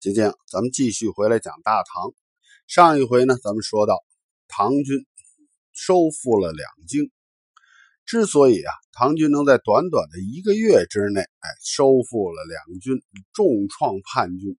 [0.00, 2.14] 今天咱们继续回来讲大唐。
[2.66, 4.02] 上一回呢，咱们说到
[4.48, 5.04] 唐军
[5.74, 7.10] 收复了两京。
[8.06, 13.02] 之所以啊，唐军能在短短的一个月之内，哎，收复了两军，
[13.34, 14.56] 重创叛军，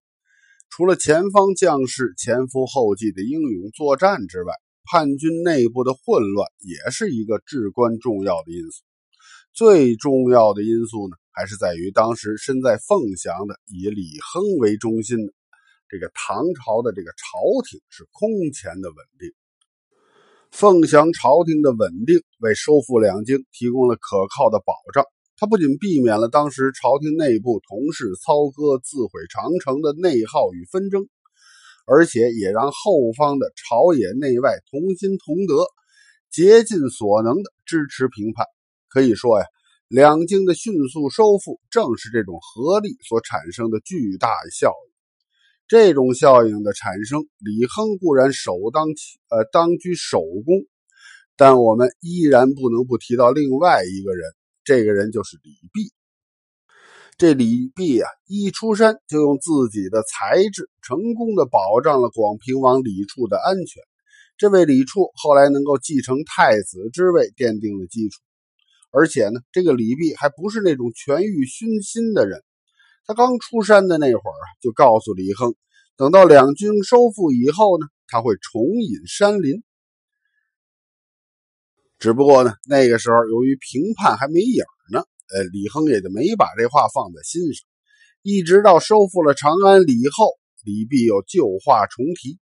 [0.70, 4.54] 除了前方将士前赴后继的英勇作战之外，
[4.84, 8.84] 叛军内部的混乱也是一个至关重要的因素。
[9.52, 11.16] 最重要的因素呢？
[11.34, 15.32] 还是在于当时身在凤翔的以李亨为中心的
[15.88, 19.32] 这个唐朝的这个朝廷是空前的稳定。
[20.50, 25.04] 凤翔朝廷的稳定为收复两京提供了可靠的保障。
[25.34, 31.08] 它不仅避免了当时朝廷内部同事操戈自毁长城的内耗与纷争，
[31.86, 35.64] 而且也让后方的朝野内外同心同德，
[36.30, 38.44] 竭尽所能的支持平叛。
[38.90, 39.46] 可以说呀。
[39.92, 44.92] 两京的迅速收复，正是这种合力所产生的巨大效应。
[45.68, 50.64] 这种效应的产生，李亨固然首当其呃当居首功，
[51.36, 54.32] 但我们依然不能不提到另外一个人，
[54.64, 55.90] 这个人就是李泌。
[57.18, 63.82] 这李泌啊，一出山就用自己的才智，成功的保障了广平王李处的安全，
[64.38, 68.22] 这为李处后来能够继承太子之位奠定了基础。
[68.92, 72.44] 而且呢，这个李泌还不是那种权欲熏心的人。
[73.06, 75.54] 他刚出山的那会儿啊，就告诉李亨，
[75.96, 79.64] 等到两军收复以后呢，他会重隐山林。
[81.98, 84.62] 只不过呢，那个时候由于平叛还没影
[84.92, 85.00] 呢，
[85.34, 87.66] 呃，李亨也就没把这话放在心上。
[88.22, 92.38] 一直到收复了长安以后，李泌又旧话重提。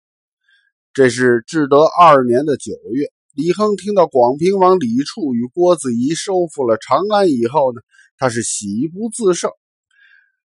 [0.92, 3.12] 这是至德二年的九月。
[3.38, 7.80] 李亨听到广平王李处与郭子仪收复了长安以后呢，
[8.16, 9.48] 他是喜不自胜。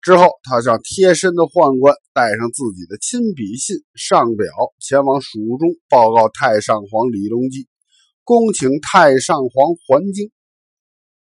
[0.01, 7.69] 之后，他让贴身的宦官带上自己的亲笔信上表，前往蜀中报告太上皇李隆基，
[8.25, 10.31] 恭请太上皇还京，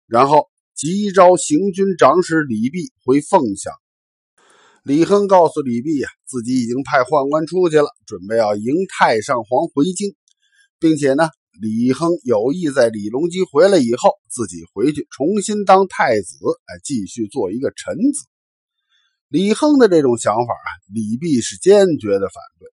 [0.07, 3.71] 然后急召行军长史李泌回凤翔。
[4.83, 10.15] 李亨告诉李泌呀，自己已经派宦官出去了，准备要迎太上皇回京，
[10.79, 11.29] 并且呢。
[11.61, 18.25] 李亨有意在李隆基回来以后，自己回去重新当太子，哎，继续做一个臣子。
[19.27, 22.67] 李亨的这种想法啊，李泌是坚决的反对。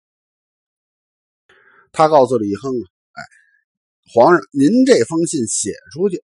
[1.91, 2.77] 他告诉李亨啊，
[3.13, 3.23] 哎，
[4.13, 6.23] 皇上，您这封信写出去，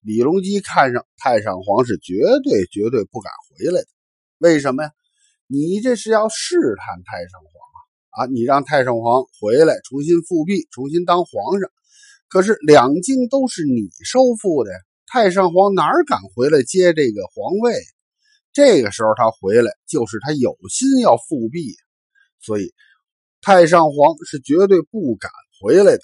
[0.00, 3.88] 李隆基看上太上皇是绝对绝对不敢回来的。
[4.38, 4.90] 为什么呀？
[5.46, 7.52] 你这是要试探太上皇
[8.10, 8.24] 啊！
[8.24, 11.70] 啊，你让太上皇回来重新复辟，重新当皇上。
[12.30, 14.70] 可是两京都是你收复的，
[15.04, 17.74] 太上皇哪敢回来接这个皇位？
[18.52, 21.74] 这个时候他回来，就是他有心要复辟，
[22.40, 22.72] 所以
[23.40, 25.28] 太上皇是绝对不敢
[25.60, 26.00] 回来的。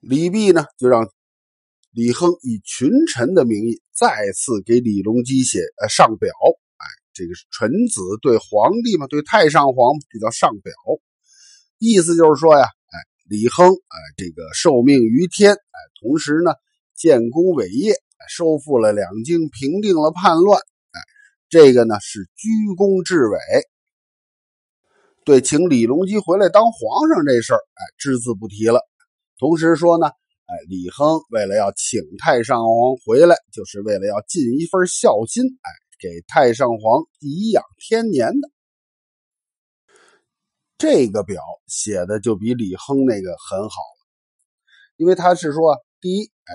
[0.00, 1.08] 李泌呢，就让
[1.92, 6.32] 李亨以群臣的名义再次给李隆基写呃上表，
[6.76, 10.72] 哎，这个臣子对皇帝嘛，对太上皇这叫上表，
[11.78, 12.66] 意思就是说呀。
[13.28, 16.52] 李亨啊，这个受命于天，哎，同时呢，
[16.96, 17.92] 建功伟业，
[18.26, 21.00] 收复了两京，平定了叛乱，哎，
[21.50, 23.38] 这个呢是居功至伟。
[25.26, 28.80] 对，请李隆基回来当皇上这事儿，哎，只字不提了。
[29.38, 38.48] 同时说呢，哎，李亨为了要请太上皇回来，就是为了要尽一份孝心，哎，给太上皇颐养天年的。
[40.78, 44.06] 这个表写的就比李亨那个很好了，
[44.96, 46.54] 因为他是说，第一，哎，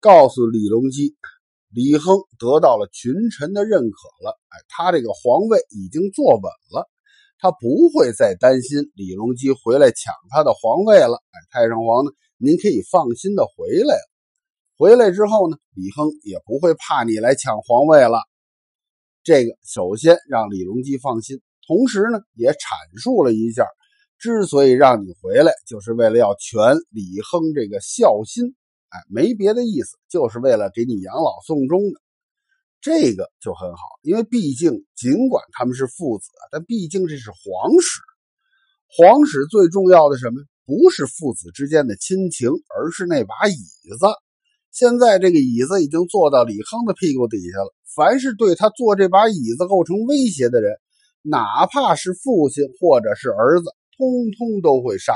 [0.00, 1.14] 告诉李隆基，
[1.68, 6.42] 李亨得到了群臣的认可了，哎，他这个皇位已经坐稳
[6.72, 6.90] 了，
[7.38, 14.10] 他不会再担心李隆基回来抢他的皇位了，哎，太上皇呢，您可以放心的回来了。
[14.76, 18.18] 回来之后呢，李亨也不会怕你来抢皇位了。
[19.22, 21.40] 这个首先让李隆基放心。
[21.70, 23.64] 同时呢，也阐述了一下，
[24.18, 26.58] 之所以让你回来，就是为了要全
[26.90, 28.56] 李亨这个孝心，
[28.88, 32.00] 哎，没别的意思，就是为了给你养老送终的，
[32.80, 33.82] 这个就很好。
[34.02, 38.00] 因为毕竟，尽管他们是父子，但毕竟这是皇室，
[38.98, 40.42] 皇室最重要的什么？
[40.66, 44.06] 不是父子之间的亲情，而是那把椅子。
[44.72, 50.74] 现在这个椅子已经坐到李亨的屁股底下了，凡是对他坐这把椅子构成威胁的人。
[51.22, 55.12] 哪怕是父亲或者是儿子，通通都会杀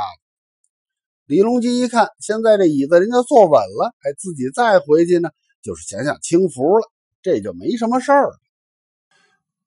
[1.26, 5.30] 李隆基一看，现在这椅子人家坐稳了，哎，自己再回去呢，
[5.62, 6.86] 就是享享清福了，
[7.22, 8.36] 这就没什么事儿了。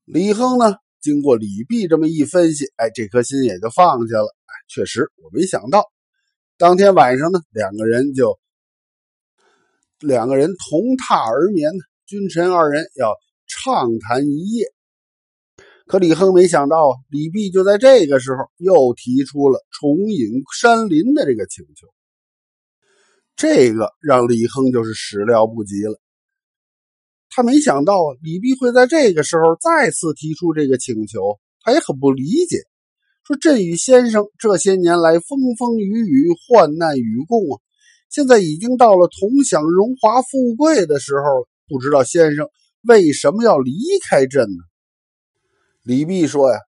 [0.05, 4.35] 李亨呢，经过李泌这么一分析，哎，这颗心也就放下了。
[4.45, 5.83] 哎，确实，我没想到，
[6.59, 8.37] 当天晚上呢，两个人就
[9.99, 11.79] 两个人同榻而眠呢。
[12.05, 13.15] 君臣二人要
[13.47, 14.71] 畅谈一夜。
[15.87, 21.87] 可李亨没想到，李泌就在这个时候又提出了重隐山林的这个请求。
[23.37, 25.97] 这个让李亨就是始料不及了。
[27.29, 31.39] 他没想到啊，李泌会在这个时候再次提出这个请求。
[31.61, 32.63] 他也很不理解，
[33.25, 37.59] 说：“朕与先生这些年来风风雨雨、患难与共啊，
[38.09, 42.49] 现在已经到了同享荣华富贵的时候了，不知道先生
[42.83, 43.73] 为什么要离
[44.03, 44.63] 开朕呢？”
[45.87, 46.59] 李泌说：“呀，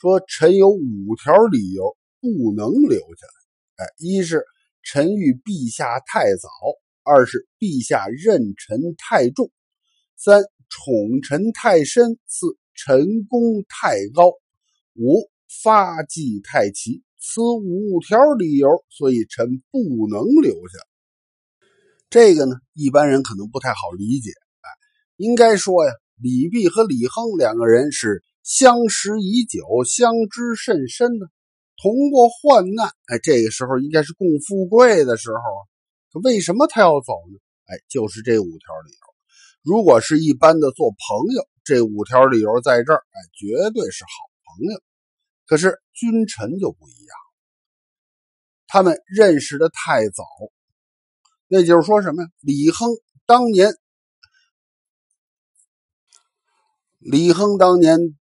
[0.00, 3.84] 说臣有五条理由不能留下来。
[3.84, 4.44] 哎，一是
[4.84, 6.48] 臣遇陛下太早；
[7.02, 9.48] 二是陛下任臣太重；
[10.16, 10.94] 三宠
[11.24, 12.46] 臣太深；四
[12.76, 14.30] 臣功太高；
[14.94, 15.28] 五
[15.60, 17.02] 发迹太奇。
[17.18, 20.78] 此五条理由，所以臣不能留下。
[22.10, 24.30] 这个呢，一般人可能不太好理解。
[24.30, 24.70] 哎，
[25.16, 31.26] 应该说呀，李泌和李亨两个人是。”相识已久，相知甚深呢，
[31.76, 32.88] 同过患难。
[33.04, 35.60] 哎，这个时候应该是共富贵的时候啊。
[36.10, 37.38] 可为什么他要走呢？
[37.66, 38.98] 哎，就是这五条理由。
[39.62, 44.10] 如果是一般的做朋友，这五条理由在这儿，哎，绝对是好
[44.46, 44.80] 朋友。
[45.44, 47.16] 可是君臣就不一样，
[48.66, 50.24] 他们认识的太早。
[51.48, 52.28] 那就是说什么呀？
[52.40, 52.88] 李亨
[53.26, 53.74] 当年，
[56.96, 58.16] 李亨当年。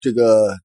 [0.00, 0.56] 这个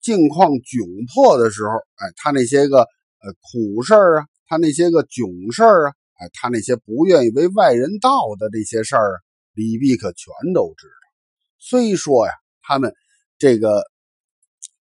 [0.00, 9.20] 境况窘迫的时候，哎，他那些个呃苦事儿啊，他那些个囧事儿啊，哎，他那些不愿意为外人道的这些事儿啊，
[9.54, 10.92] 李泌可全都知道。
[11.58, 12.32] 虽说呀，
[12.62, 12.92] 他们
[13.38, 13.84] 这个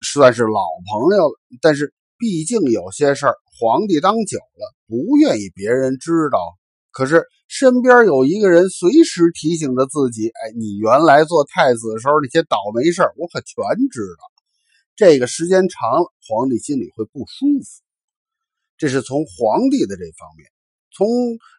[0.02, 0.62] 算是老
[0.92, 6.38] 朋友了，但是毕竟有些事儿，皇帝当久了不愿意别人知道。
[6.98, 13.54] 可是身边有一个人随时提醒着自己，哎，你原来做太子的时候那些倒霉事我可全
[13.92, 14.26] 知道。
[14.96, 17.84] 这个时间长了，皇帝心里会不舒服。
[18.80, 20.50] 这是从皇帝的这方面，
[20.92, 21.06] 从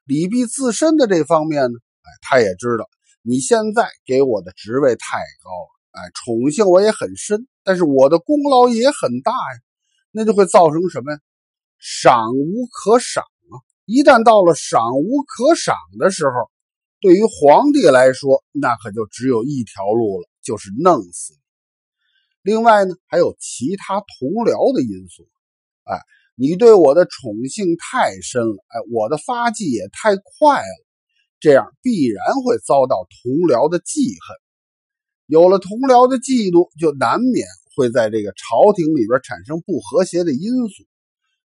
[0.06, 2.90] 李泌自身的这方面呢，哎，他也知道
[3.22, 9.58] 你现在给我的职位太高了，哎，宠幸我也很深，但是我的功劳也很大呀，
[10.10, 11.18] 那就会造成什么呀？
[11.78, 13.22] 赏无可赏。
[13.88, 16.50] 一旦到了赏无可赏的时候，
[17.00, 22.52] 对于皇帝来说，那可就只有一条路了，就是弄死你。
[22.52, 25.26] 另外呢，还有其他同僚的因素。
[25.84, 25.96] 哎，
[26.34, 30.86] 你对我的宠幸太深了，哎，我的发迹也太快了，
[31.40, 34.36] 这样必然会遭到同僚的忌恨。
[35.24, 40.84] 有了同僚的嫉妒，就难免会在这个朝廷里边产生不和谐的因素。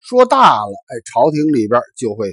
[0.00, 2.28] 说大了，哎，朝廷里边就会，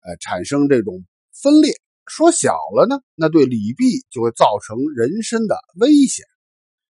[0.00, 1.72] 呃，产生这种分裂；
[2.06, 6.24] 说小了呢，那对李泌就会造成人身的危险。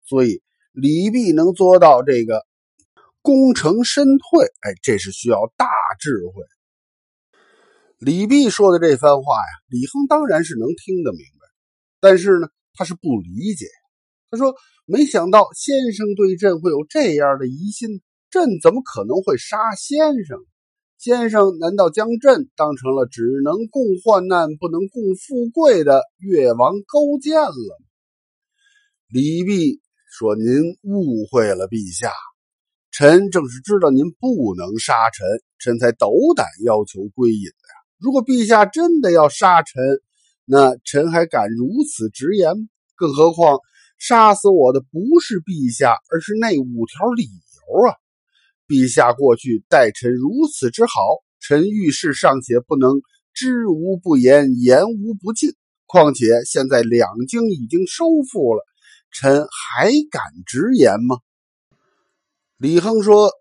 [0.06, 2.46] 所以，李泌能做到这个
[3.22, 5.66] 功成身退，哎，这是需要大
[6.00, 6.44] 智慧。
[7.98, 11.48] 李泌说的这番话呀，李亨当然是能听得明白，
[12.00, 13.66] 但是呢，他是不理解。
[14.32, 14.54] 他说
[14.86, 20.38] ：“没想到先生对朕会有这样的疑心。”朕怎么可能会杀先生？
[21.00, 27.86] 先生难道将朕当成了只能共患难不能共富贵的越王勾践了吗？
[29.08, 29.80] 李泌
[30.12, 30.46] 说：“您
[30.84, 32.12] 误会了，陛下。
[32.92, 35.26] 臣正是知道您不能杀臣，
[35.58, 37.76] 臣才斗胆要求归隐的呀。
[37.98, 39.82] 如果陛下真的要杀臣，
[40.44, 42.54] 那臣还敢如此直言？
[42.96, 43.60] 更何况
[43.98, 47.96] 杀死我的不是陛下，而是那五条理由啊！”
[48.70, 50.92] 陛下过去待臣如此之好，
[51.40, 53.02] 臣遇事尚且不能
[53.34, 55.50] 知无不言，言无不尽。
[55.88, 58.64] 况且现在两京已经收复了，
[59.12, 61.18] 臣还敢直言吗？
[62.60, 63.32] 李亨说：“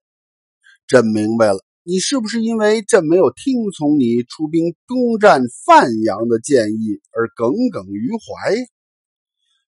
[0.88, 8.56] 朕明白了，你是不是因为朕没有听从你出兵攻占范阳的建议而耿耿于怀？”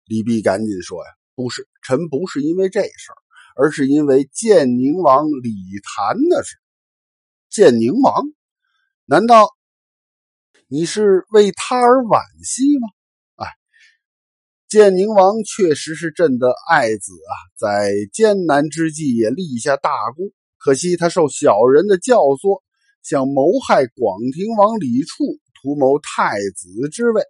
[0.08, 3.19] 李泌赶紧说：“呀，不是，臣不是因为这事儿。”
[3.56, 5.52] 而是因为建宁王李
[5.82, 6.56] 谭的事。
[7.50, 8.24] 建宁王，
[9.06, 9.48] 难道
[10.68, 12.88] 你是为他而惋惜吗？
[13.36, 13.46] 哎，
[14.68, 20.26] 建宁王确实是朕的爱子啊，在艰难之际也立下大功。
[20.58, 22.62] 可惜他受小人的教唆，
[23.02, 25.24] 想谋害广庭王李处，
[25.60, 27.22] 图谋太子之位。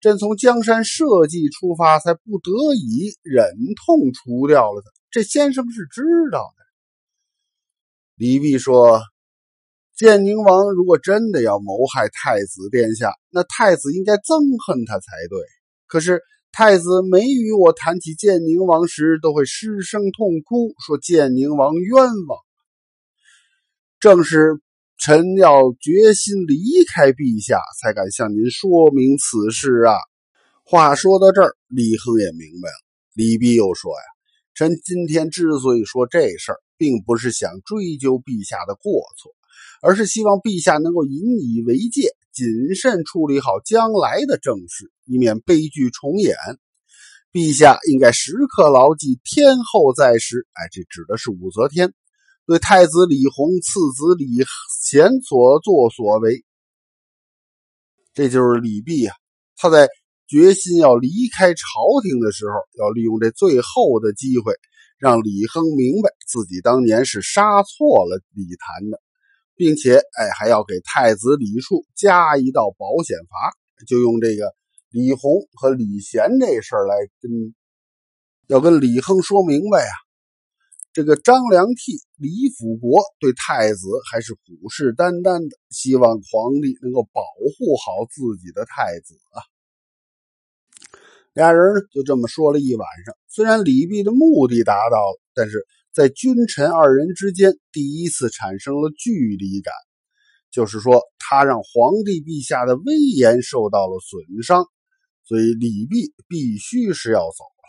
[0.00, 3.52] 朕从江山社稷出发，才不得已忍
[3.84, 4.97] 痛除掉了他。
[5.10, 6.64] 这先生是知道的。
[8.16, 9.00] 李泌说
[9.96, 15.40] ：“建宁王如果真的要谋害太子殿下，那太子应该憎恨他才对。
[15.86, 16.20] 可是
[16.52, 22.38] 太子每与我谈起建宁王时，都会失声痛哭，说建宁王冤枉。
[24.00, 24.60] 正是
[24.98, 29.94] 臣要决心离开陛下，才敢向您说明此事啊。”
[30.64, 32.76] 话说到这儿，李亨也明白了。
[33.14, 34.04] 李泌又说：“呀，
[34.58, 39.34] 臣今天之所以说这事儿。”并不是想追究陛下的过错，
[39.82, 46.36] 而是希望陛下能够引以为戒，谨慎处理好将来的政事，以免悲剧重演。
[47.32, 51.92] 陛下应该时刻牢记“天后在时”，哎，这指的是武则天
[52.46, 54.46] 对太子李弘、次子李
[54.80, 56.44] 贤所作所为。
[58.14, 59.16] 这就是李泌啊，
[59.56, 59.88] 他在
[60.28, 61.64] 决心要离开朝
[62.02, 64.52] 廷的时候，要利用这最后的机会。
[65.00, 69.00] 让李亨明白自己当年是杀错了李谭的，
[69.54, 73.54] 并且，哎，还要给太子李树加一道保险阀，
[73.86, 74.52] 就用这个
[74.90, 77.54] 李弘和李贤这事儿来跟，
[78.48, 79.94] 要跟李亨说明白啊。
[80.92, 87.22] 这个张良娣、李辅国对太子还是虎视眈眈的，希望皇帝能够保
[87.56, 89.38] 护好自己的太子啊。
[91.38, 93.14] 俩人呢就这么说了一晚上。
[93.28, 95.64] 虽然李泌的目的达到了，但是
[95.94, 99.72] 在君臣二人之间第一次产生了距离感，
[100.50, 104.66] 就是说他让皇帝陛下的威严受到了损伤，
[105.22, 107.68] 所以李泌必须是要走了。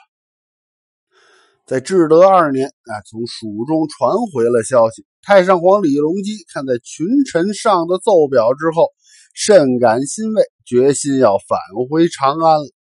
[1.68, 8.88] 在至德二年啊，从蜀中传回了消息，太上皇李隆基看在群臣上的奏表之后，
[9.36, 12.79] 甚感欣慰，决心要返回长安了。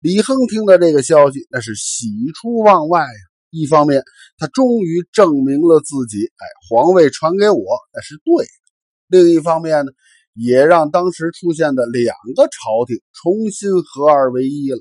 [0.00, 3.20] 李亨听到这个消息，那是喜出望外呀。
[3.50, 4.02] 一方面，
[4.36, 8.50] 他终于证明了自己，哎，皇位传给我那是对的；
[9.08, 9.92] 另一方面呢，
[10.34, 14.80] 也让当时出现的两个朝廷重新合二为一了。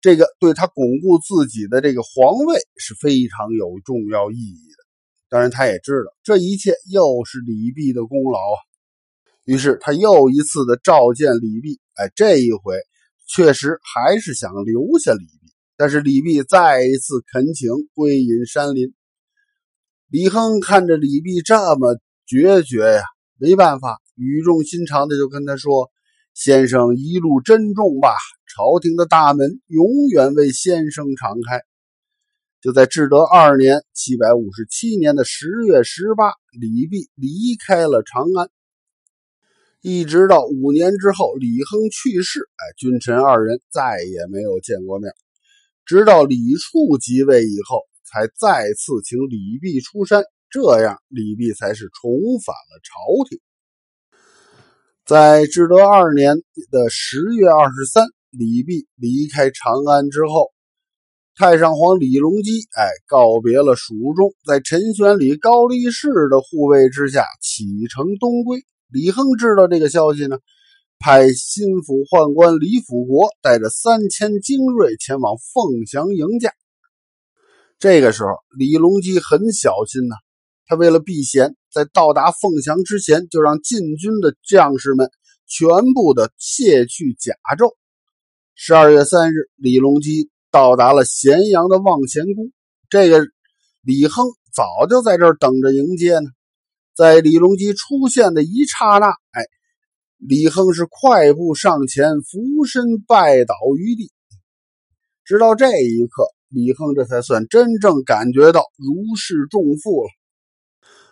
[0.00, 4.84] 这个对他巩固自己的这个皇位是非常有重要意义的。
[5.28, 8.56] 当然，他也知道这一切又是李泌的功劳啊。
[9.44, 12.74] 于是，他又一次的召见李泌，哎，这一回。
[13.26, 18.94] 确实还是想留下李泌，但是李泌再一次恳请归隐山林。
[20.08, 23.02] 李亨看着李泌这么决绝呀，
[23.38, 25.90] 没办法，语重心长的就跟他说
[26.32, 28.14] ：“先生一路珍重吧，
[28.54, 31.60] 朝廷的大门永远为先生敞开。”
[32.62, 38.48] 就在至德二年（七百五十七年的十月十八），李泌离开了长安。
[39.88, 45.12] 一直到五年之后，李亨去世，哎，君臣二人再也没有见过面。
[45.84, 52.10] 直到李处即位以后，才再次请李泌出山，这样李泌才是重
[52.44, 53.38] 返了朝廷。
[55.06, 56.34] 在至德二年
[56.72, 60.50] 的十月二十三，李泌离开长安之后，
[61.36, 68.64] 太上皇李隆基，哎，告别了蜀中，在陈玄礼、高力士的护卫之下，启程东归。
[68.88, 70.38] 李亨知道这个消息呢，
[70.98, 76.52] 派心腹宦官李辅国带着三千精锐前往凤翔迎驾。
[77.78, 80.14] 这个时候，李隆基很小心呐，
[80.66, 85.10] 他为了避嫌，在到达凤翔之前，就让禁军的将士们
[85.46, 87.74] 全部的卸去甲胄。
[88.54, 92.52] 十二月三日，李隆基到达了咸阳的望贤宫，
[92.88, 93.26] 这个
[93.82, 96.30] 李亨早就在这儿等着迎接呢。
[96.96, 99.42] 在李隆基出现的一刹那，哎，
[100.16, 104.10] 李亨是快步上前，俯身拜倒于地。
[105.22, 110.08] 直到这一刻，李亨这才算真正感觉到如释重负了。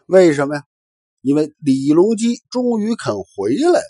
[0.07, 0.63] 为什么呀？
[1.21, 3.83] 因为李隆基终于肯回来了，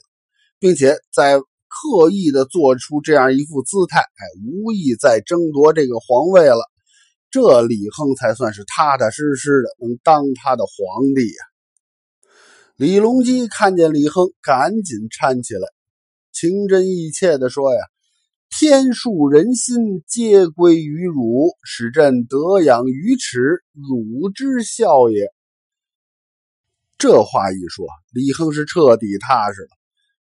[0.58, 6.68] 并且在刻意的做出这样一副姿态，哎，无意在争夺这个皇位了。
[7.30, 11.53] 这李亨才算是踏踏实实的能当他的皇帝呀。
[12.76, 15.68] 李隆基看见李亨，赶紧搀起来，
[16.32, 17.78] 情真意切地说：“呀，
[18.50, 25.28] 天数人心，皆归于汝，使朕得养于耻，汝之孝也。”
[26.98, 29.68] 这话一说，李亨是彻底踏实了，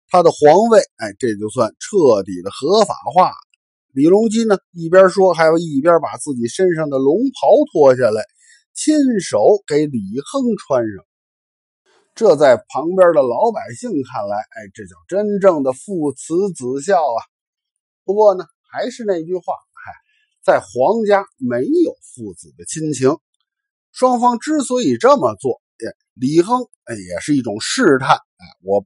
[0.10, 3.32] 他的皇位，哎，这就算彻底的合法化。
[3.92, 8.24] 李隆基呢，一边说，还要一边把自己身上的龙袍脱下来，
[8.74, 11.06] 亲手给李亨穿上。
[12.20, 17.24] 这在旁边的老百姓看来，哎，这叫真正的父慈子孝啊！
[18.04, 19.94] 不过呢，还是那句话，嗨，
[20.44, 23.16] 在皇家没有父子的亲情。
[23.94, 25.62] 双方之所以这么做，
[26.14, 28.18] 李亨哎也是一种试探。
[28.18, 28.84] 哎，我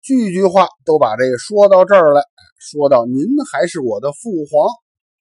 [0.00, 2.22] 句句话都把这个说到这儿来，
[2.60, 4.70] 说到您还是我的父皇。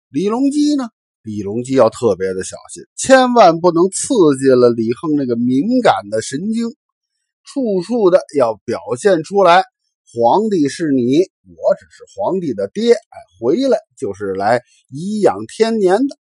[0.10, 0.90] 李隆基呢？
[1.22, 6.76] 李隆基要特别的小心，千万不能刺激了李亨那个敏感的神经，
[7.46, 9.64] 处处的要表现出来。
[10.14, 12.94] 皇帝是你，我只是皇帝的爹。
[12.94, 16.18] 哎，回来就是来颐养天年的。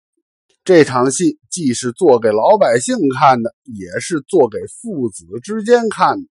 [0.63, 6.27] 这场戏既是做给老百姓看的，也是做给父子之间看的。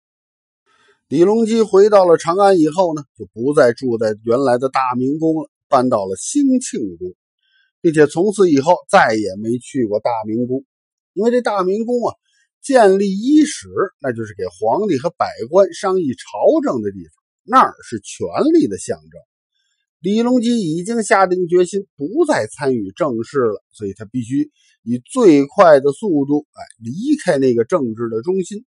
[1.09, 7.15] 李隆基回到了长安以后呢，就不再住在原来的大明宫了，搬到了兴庆宫，
[7.81, 10.65] 并且从此以后再也没去过大明宫。
[11.15, 12.15] 因为这大明宫啊，
[12.69, 13.67] 建立伊始，
[13.99, 17.13] 那就是给皇帝和百官商议朝政的地方，
[17.45, 19.19] 那儿是权力的象征。
[20.01, 24.51] 李隆基已经下定决心不再参与政事了，所以他必须
[24.83, 28.67] 以最快的速度哎离开那个政治的中心，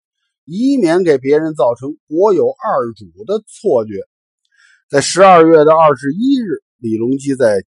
[0.43, 3.93] 以免给别人造成国有二主的错觉。
[4.89, 7.63] 在十二月的二十一日，李隆基在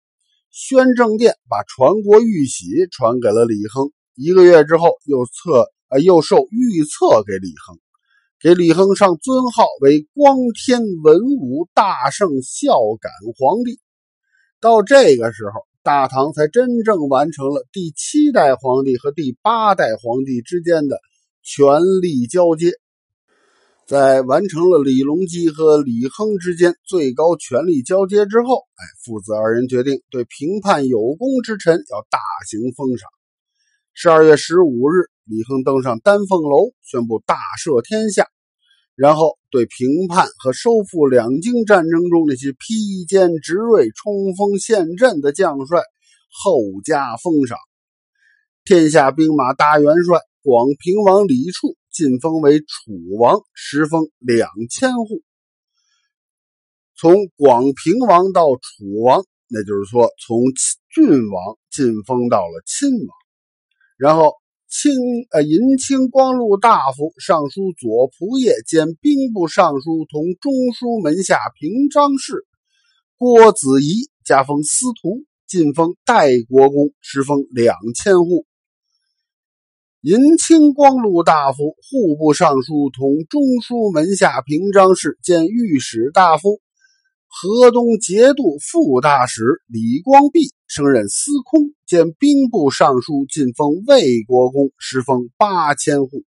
[0.49, 7.77] 宣政殿把传国玉玺传给了李亨，一个月之后又册呃又授御册给李亨。
[8.41, 13.79] 给李亨上尊号为光天文武大圣孝感皇帝。
[14.59, 20.99] 到这个时候，大唐才真正完成了第七代皇帝和第八代皇帝之间的
[21.41, 22.71] 权力交接。
[23.87, 33.07] 在完成了李隆基和李亨之间最高权力交接之后，哎，父子二人决定对平叛有功之臣要大行封赏。
[33.97, 38.27] 十二月十五日，李亨登上丹凤楼，宣布大赦天下。
[38.93, 45.79] 然后对平叛和收复两京战争中那些披坚执锐、冲锋陷阵的将帅
[46.29, 47.57] 后加封赏，
[48.65, 52.65] 天下兵马大元帅广平王李处晋封为楚
[53.17, 55.23] 王，时封两千户。
[56.97, 60.41] 从广平王到楚王，那就是说从
[60.93, 63.24] 郡王晋封到了亲王，
[63.97, 64.33] 然后。
[64.67, 64.91] 清
[65.29, 72.45] 呃，银青光禄大夫、尚书左仆射兼兵部尚书同中书门下平章事
[73.15, 78.45] 郭子仪加封司徒，晋封代国公，时封两千户。
[80.01, 86.59] 银青光禄大夫、户部尚书同中书门下平章事兼御史大夫。
[87.27, 96.23] 河东节度副大使李光弼升任司空兼兵部尚书，晋封魏国公，时封八千户。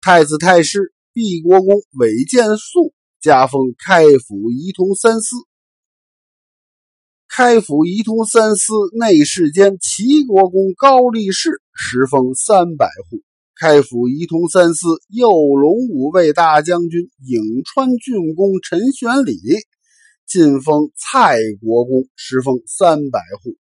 [0.00, 5.36] 太子太师毕国公韦建素加封开府仪同三司。
[7.28, 13.22] 开府仪同三司内侍监齐国公高力士，时封三百户。
[13.58, 19.38] 开府仪同三司右龙武卫大将军颍川郡公陈玄礼。
[20.26, 23.56] 晋封蔡国公，时封三百户。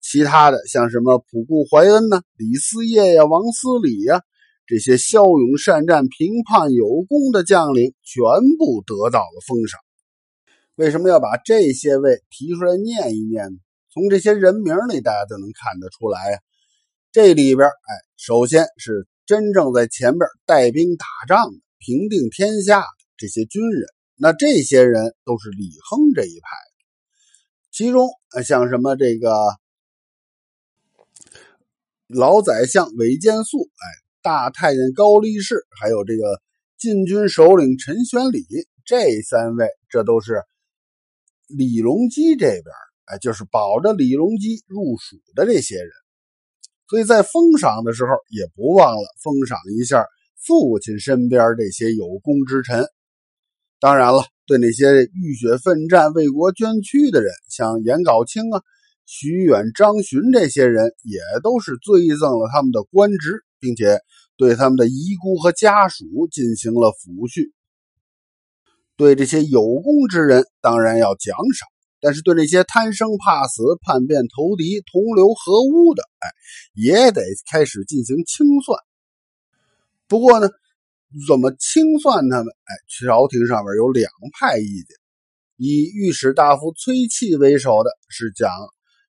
[0.00, 4.20] 其他的像什么普固怀恩呢、李思业呀、王思礼呀，
[4.66, 8.22] 这些骁勇善战、平叛有功的将领，全
[8.56, 9.80] 部得到了封赏。
[10.76, 13.56] 为什么要把这些位提出来念一念呢？
[13.92, 16.38] 从这些人名里，大家就能看得出来呀。
[17.10, 23.86] 这里边，哎，首先是真正在前边带兵打仗的、平定天下的这些军人。
[24.16, 26.48] 那这些人都是李亨这一派，
[27.72, 28.08] 其中
[28.44, 29.34] 像什么这个
[32.06, 33.84] 老宰相韦建素，哎，
[34.22, 36.40] 大太监高力士，还有这个
[36.78, 38.46] 禁军首领陈玄礼，
[38.84, 40.44] 这三位，这都是
[41.48, 42.64] 李隆基这边，
[43.06, 45.90] 哎，就是保着李隆基入蜀的这些人。
[46.88, 52.86] 所以在封赏的时候，也不忘了封赏一下父亲身边这些有功之臣。
[53.84, 58.62] 当然了，对那些浴血奋战、为国捐躯的人，像颜杲卿啊、
[59.04, 64.00] 徐远、张巡这些人，也都是追赠了他们的官职，并且
[64.38, 67.52] 对他们的遗孤和家属进行了抚恤。
[68.96, 71.68] 对这些有功之人，当然要奖赏；
[72.00, 76.30] 但是对那些贪生怕死、叛变投敌、同流合污的，哎，
[76.72, 77.20] 也得
[77.52, 78.78] 开始进行清算。
[80.08, 80.48] 不过呢。
[81.28, 82.46] 怎么清算他们？
[82.64, 84.96] 哎，朝廷上面有两派意见。
[85.56, 88.50] 以御史大夫崔器为首的是讲，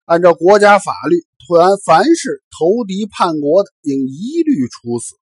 [0.05, 5.15] 按照国家法律，凡凡是投敌叛国的，应一律处死。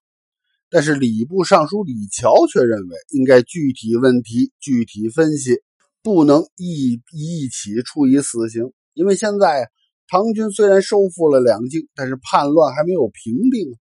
[0.68, 5.56] 但是礼部尚书李峤却认为，应该具体问题具体分析，
[6.02, 8.72] 不能一一起处以死刑。
[8.92, 9.70] 因为现在
[10.08, 13.78] 唐军虽然收复了两京，但是叛乱还没有平定。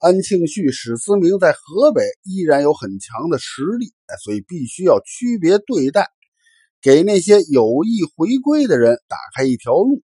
[0.00, 6.08] 安庆绪、史思明在河北依然有很强的实力，哎，所以必须要区别对待，
[6.80, 10.02] 给那些有意回归的人打开一条路。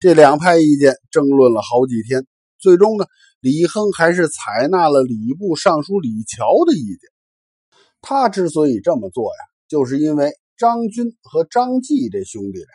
[0.00, 2.26] 这两派意见争论了好几天，
[2.58, 3.04] 最终呢，
[3.40, 7.00] 李亨还是采纳了礼部尚书李峤的意见。
[8.00, 12.68] 他之所以这么做呀，就是因为张军和张继这兄弟俩，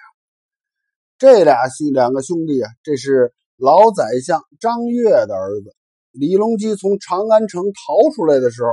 [1.18, 5.76] 这俩兄两个兄弟啊，这是老宰相张悦的儿子。
[6.12, 8.72] 李隆基从长安城逃出来的时候，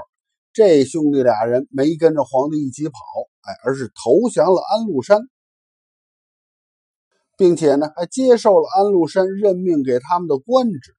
[0.53, 2.99] 这兄弟俩人没跟着皇帝一起跑，
[3.43, 5.21] 哎，而是投降了安禄山，
[7.37, 10.95] 并且呢，还接受了安禄山任命给他们的官职。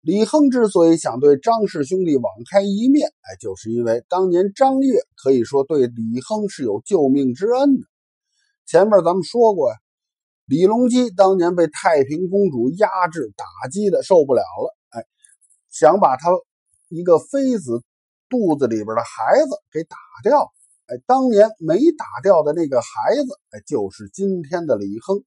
[0.00, 7.86] 李亨之所以想对张氏兄弟网开一面，哎，就是因为当年张悦可以说对李亨是有救命之恩的。
[8.66, 9.76] 前面咱们说过呀，
[10.46, 14.74] 李隆基当年被太平公主压制打击的受不了了。
[15.74, 16.30] 想把他
[16.88, 17.82] 一个妃子
[18.28, 20.52] 肚子里边的孩子给打掉，
[20.86, 25.24] 哎，当年没打掉的那个孩子，哎，就是今天的李亨。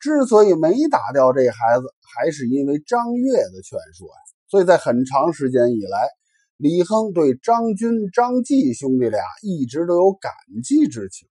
[0.00, 4.20] 之所以没打掉这孩子，还是因为张悦的劝说呀。
[4.48, 6.08] 所以在很长时间以来，
[6.56, 10.32] 李亨对张军、张继兄弟俩一直都有感
[10.64, 11.28] 激之情。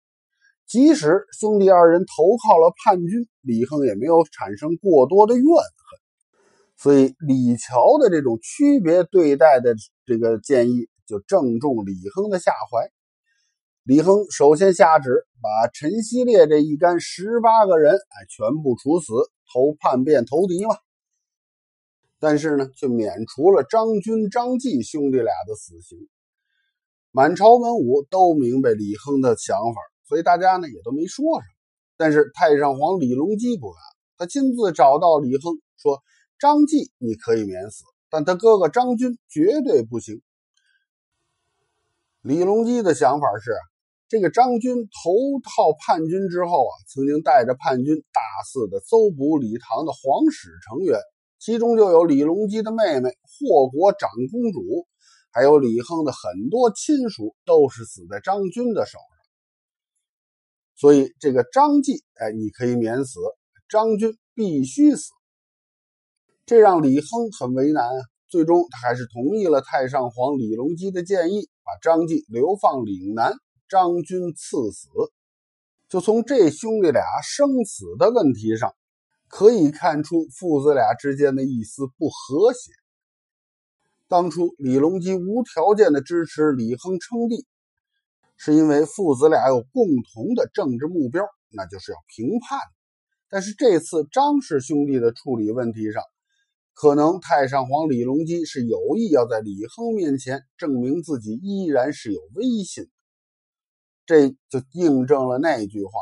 [0.69, 6.00] 即使兄弟二人投靠了叛军，李亨也没有产生过多的怨恨。
[6.83, 9.75] 所以李峤的这种区别对待的
[10.07, 12.91] 这个建议，就正中李亨的下怀。
[13.83, 19.13] 李亨首先下旨把陈希烈这一干十八个人，哎，全部处死，
[19.53, 20.75] 投叛变投敌嘛。
[22.19, 25.99] 但是呢，却免除了张军、张继兄弟俩的死刑。
[27.11, 31.55] 满朝文武都明白李亨的想法，所以大家呢也都没说什么。
[31.99, 33.79] 但是太上皇李隆基不敢，
[34.17, 36.03] 他亲自找到李亨说。
[36.41, 40.23] 张继你可以免死，但他哥哥张军绝对不行。
[42.23, 43.53] 李隆基的想法是，
[44.09, 45.13] 这个张军投
[45.45, 50.99] 靠叛军之后啊，曾经带着叛军大肆的搜捕李唐的皇室成员，
[51.39, 54.87] 其中就有李隆基的妹妹霍国长公主，
[55.31, 59.05] 还有李亨的很多亲属都是死在张军的手上。
[60.75, 63.21] 所以这个张继，哎，你可以免死，
[63.69, 65.11] 张军必须死。
[66.51, 67.95] 这让李亨很为难啊，
[68.27, 73.35] 最终他还是同意了太上皇李隆基的建议，把张继流放岭南，
[73.69, 74.89] 张军赐死。
[75.89, 78.75] 就从这兄弟俩生死的问题上，
[79.29, 82.73] 可以看出父子俩之间的一丝不和谐。
[84.09, 87.47] 当初李隆基无条件的支持李亨称帝，
[88.37, 92.59] 是因为父子俩有共同的政治目标，那就是要平叛。
[93.29, 96.03] 但是这次张氏兄弟的处理问题上，
[96.75, 102.89] 可能太上皇李隆基是有意要在李亨面前证明自己依然是有威信，
[104.07, 105.93] 这就印证了那句话：“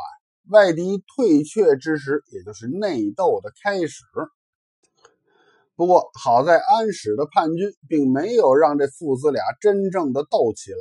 [0.49, 4.05] 外敌退却之时，也就是内斗的开始。”
[5.75, 10.79] 不过好在安史的叛军并没有让这父子俩真正的斗起来。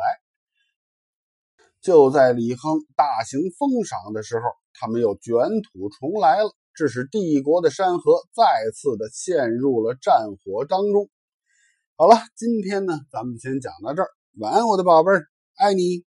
[1.81, 6.51] 就在李亨大行封赏的时候，他们又卷土重来了。
[6.77, 11.09] 致使帝国的山河再次的陷入了战火当中。
[11.95, 14.09] 好了，今天呢，咱们先讲到这儿。
[14.39, 16.06] 晚安，我的宝贝儿，爱你。